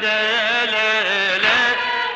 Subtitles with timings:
[0.00, 1.44] بدل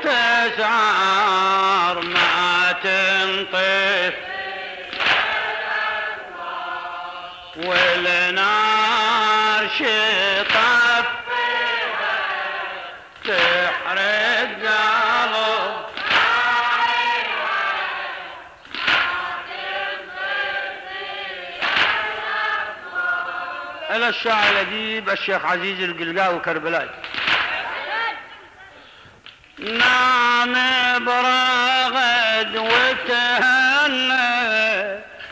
[0.02, 4.15] تسعار ما تنطف
[7.56, 11.06] والنار شطف
[13.25, 15.89] تحرق قلب.
[23.91, 26.89] إلى الشاعر الأديب الشيخ عزيز القلقاوي كربلاي
[29.58, 30.54] نام
[31.04, 34.28] برغد وتهنى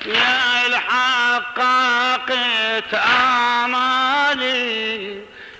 [0.06, 0.46] يا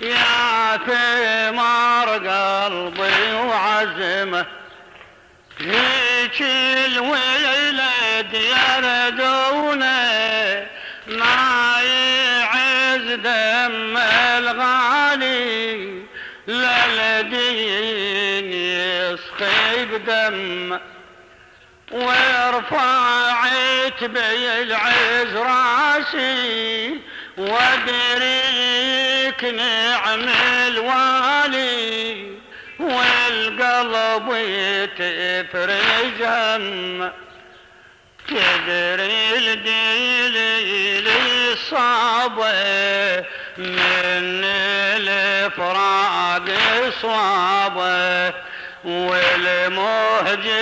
[0.03, 4.47] يا ثمار قلبي وعزمه
[5.61, 6.43] هيك
[6.87, 9.96] الولد يردونه
[19.17, 20.79] يسخي بدم
[21.93, 23.25] ورفعت
[24.05, 27.01] بالعز راسي
[27.37, 28.65] وادريك
[29.45, 30.29] نعم
[30.69, 32.37] الوالي
[32.81, 34.27] والقلب
[34.99, 37.13] تفرج هم.
[38.29, 41.09] تدري الدليل
[41.71, 43.25] صابه
[43.59, 44.45] من
[44.99, 46.47] الفراق
[47.03, 48.35] صابه
[48.87, 50.61] والمهجتي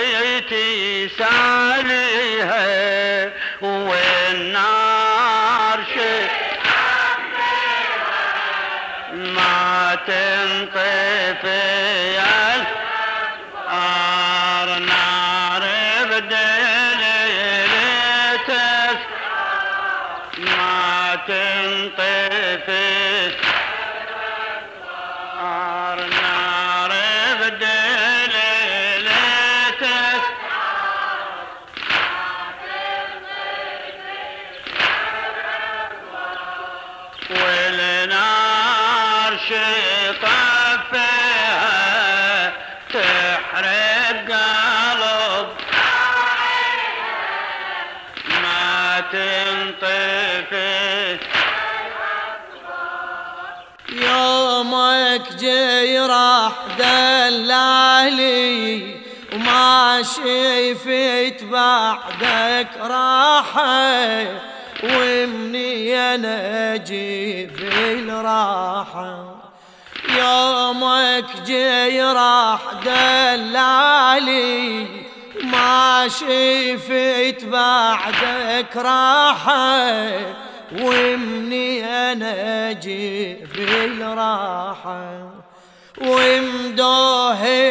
[1.09, 2.65] ساليها
[3.61, 4.25] والنار
[9.15, 11.85] ما تنطفي
[55.15, 58.95] يومك جاي راح دلالي
[59.33, 64.25] وما شفت بعدك راحة.
[64.83, 69.35] ومني أنا أجيب الراحة
[70.09, 74.87] يومك جاي راح دلالي
[75.43, 80.44] ما شفت بعدك راحة.
[80.71, 85.29] ومني أنا أجيب الراحة
[86.01, 87.61] ومدوهينا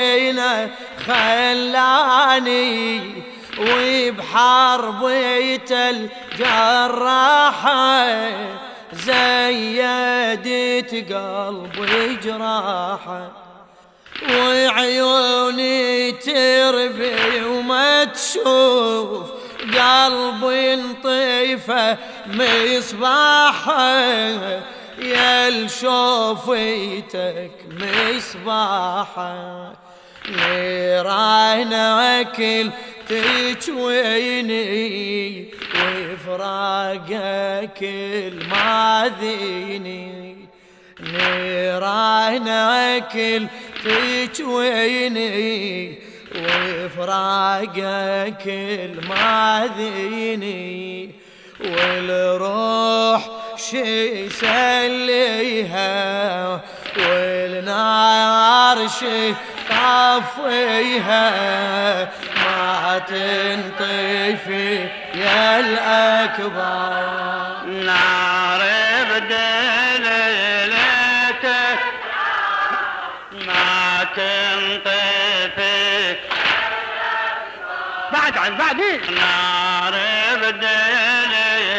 [1.07, 3.01] خلاني
[3.61, 5.61] وبحربية
[6.41, 8.05] الجراحة.
[8.93, 13.33] زيدت قلبي جراحة
[14.31, 19.31] وعيوني تربي وما تشوف.
[19.73, 23.99] قلبي انطيفه مصباحه
[24.99, 29.73] يا لشوفيتك مصباحه
[31.09, 32.37] نيرانك
[33.09, 34.65] تجويني
[35.75, 37.79] وفراقك
[38.83, 40.37] الماذيني
[41.01, 43.15] نيرانك
[43.85, 45.35] تجويني
[46.35, 48.47] وفراقك
[49.67, 51.11] الماذيني
[51.61, 55.91] والروح شي سليها
[56.99, 59.35] والنار شي
[59.71, 61.31] طفيها
[62.37, 67.54] ما تنطفي يا الأكبر.
[78.15, 79.95] بعد عن بعدين نار
[80.37, 81.75] بدليلتك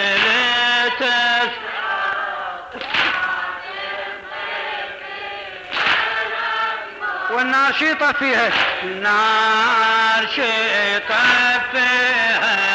[7.31, 8.49] والنار شيطة فيها.
[8.83, 11.23] النار شيطة
[11.71, 12.74] فيها.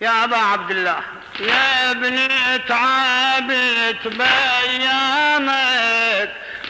[0.00, 1.00] يا أبا عبد الله.
[1.40, 5.50] يا ابني تعبت بأيامك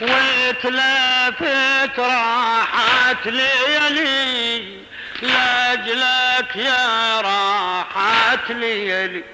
[0.00, 4.80] وتلفت راحت ليلي.
[5.22, 9.24] لاجلك يا راحت ليلي.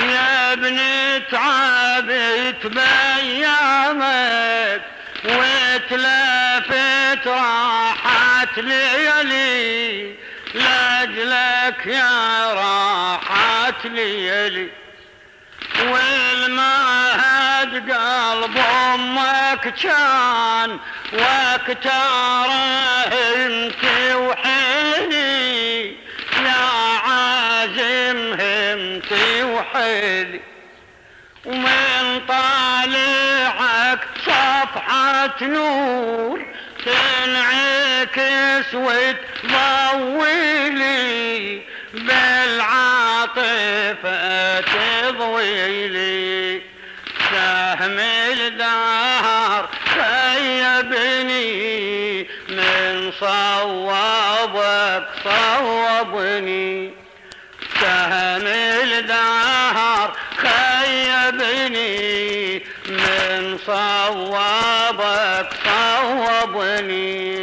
[0.00, 4.02] يا ابني تعبت بأيامك
[5.24, 6.74] وتلفت
[7.26, 10.14] راحت ليلي.
[10.54, 14.68] لاجلك يا راحت ليلي
[15.80, 18.58] والمهد قلب
[18.94, 20.78] أمك كان
[21.12, 22.52] واكتاره
[23.36, 23.84] انت
[24.14, 25.90] وحيلي
[26.44, 26.64] يا
[27.06, 30.40] عازم همتي وحيلي
[31.44, 36.46] ومن طالعك صفحة نور
[38.14, 38.74] تنعكس
[40.14, 41.62] وتضويلي
[41.94, 43.40] بالعاطفة
[44.60, 46.62] تضويلي.
[47.30, 51.52] سهم الدهر خيبني
[52.48, 56.90] من صوابك صوبني
[57.80, 61.94] سهم الدهر خيبني
[62.88, 67.33] من صوابك صوبني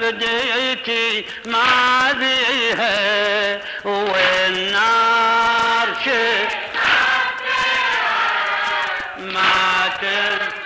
[0.00, 6.54] والكبديتي ما بيها والنار شف
[9.18, 10.60] ما تنفع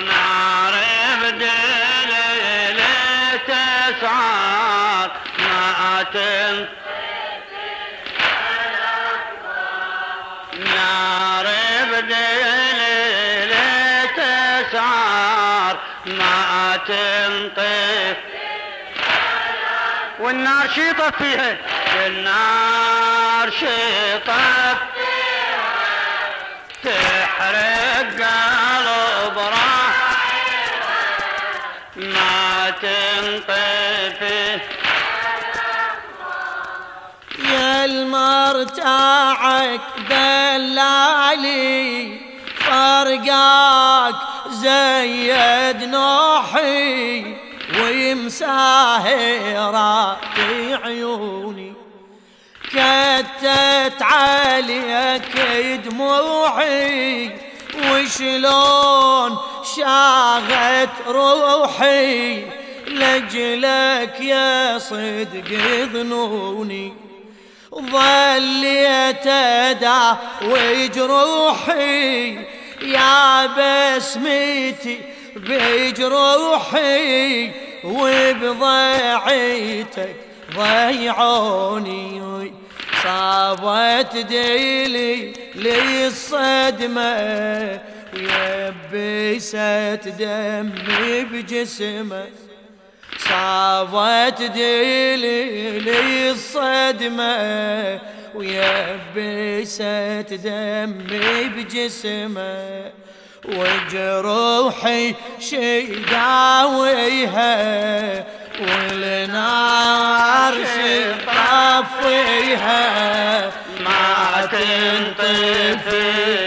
[0.00, 0.80] نار
[17.40, 18.16] تنطف
[20.18, 21.56] والنار شيطت فيها.
[22.06, 24.78] النار شيطت
[26.84, 29.96] تحرق قلب راح
[31.96, 34.58] ما تنطفي
[37.38, 41.70] يا المرتاعك دلالي
[42.66, 44.14] فرقاك
[44.52, 47.24] زيد نوحي
[47.80, 49.38] ومساهرات
[50.84, 51.72] عيوني.
[52.70, 55.36] كتت عليك
[55.84, 57.30] دموعي
[57.90, 59.38] وشلون
[59.76, 62.44] شاغت روحي؟
[62.86, 65.48] لجلك يا صدق
[65.92, 66.94] ظنوني.
[67.74, 72.38] ظليت اداوي جروحي
[72.82, 74.98] يا بسمتي
[75.36, 76.80] بجروحي
[77.84, 79.36] وبضيعتك
[80.56, 82.52] ضيعوني.
[83.02, 87.80] صابت ديلي لي الصدمة
[88.14, 92.26] ويبست دمي بجسمه.
[93.18, 98.00] صابت ديلي لي الصدمة
[98.34, 99.82] ويبست
[100.30, 102.90] دمي بجسمه
[103.44, 107.54] وجروحي شي داويها
[108.60, 112.80] والنار شي طفيها
[113.80, 116.06] ما تنطفي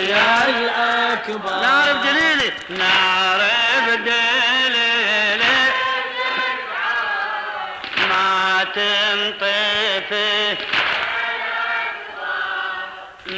[0.09, 1.61] يا الأكبر.
[1.61, 2.49] نار بجليلي.
[2.69, 3.41] نار
[3.87, 5.59] بجليلي.
[8.09, 10.57] ما تنطفي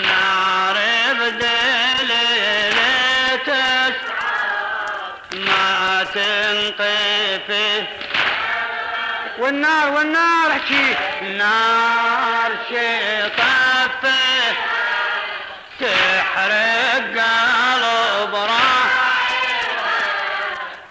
[0.03, 0.77] نار
[1.19, 2.15] بدليلي
[5.33, 7.83] ما تنطفي
[9.39, 10.95] والنار والنار احكي.
[11.37, 14.55] نار شي طفي
[15.79, 18.93] تحرق قلب راح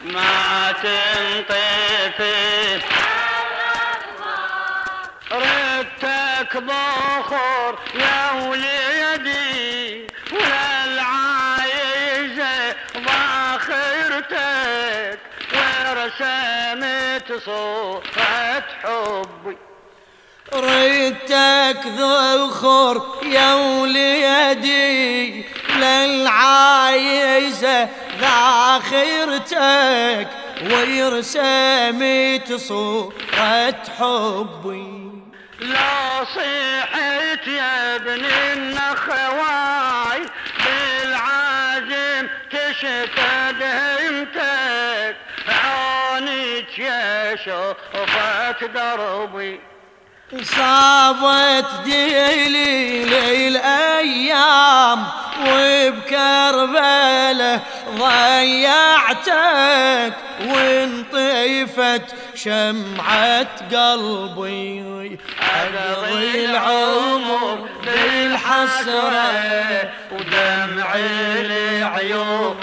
[0.00, 2.34] ما تنطفي
[5.32, 8.74] ردتك بخور يا وليدي
[16.21, 19.56] ورسمت صورة حبي.
[20.54, 25.44] ريتك ذخر يا وليدي
[25.76, 27.88] للعايزة
[28.21, 30.28] ذاخرتك
[30.62, 34.94] ويرسمت صورة حبي.
[35.61, 40.23] لو صيحت يا ابن النخواي
[40.64, 44.74] بالعازم تشتد همتك
[46.78, 47.37] يا
[48.62, 49.61] دربي.
[50.43, 55.07] صابت ديلي للأيام
[55.49, 57.61] وبكربلة
[57.99, 60.12] ضيعتك
[60.47, 65.19] وانطفت شمعة قلبي.
[65.54, 69.33] أقضي العمر بالحسرة
[70.12, 72.57] ودمع العيون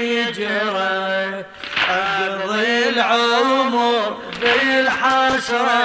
[0.00, 1.44] يجرى
[2.64, 5.82] العمر بالحسرة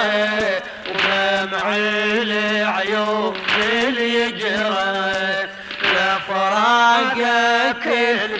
[0.88, 3.36] ودمع العيون
[3.98, 5.48] يجرى
[5.82, 7.06] لفراقك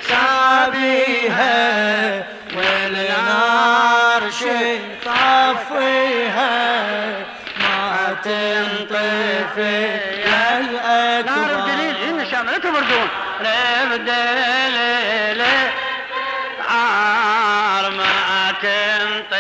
[0.09, 1.57] سابيها
[2.57, 6.57] والنار شي طفيها.
[7.61, 9.77] ما تنطفي
[10.27, 10.47] يا
[11.27, 12.23] نار الدليل الأكبر.
[12.23, 13.09] إن شاء الله لا تبردون
[18.67, 19.36] canta.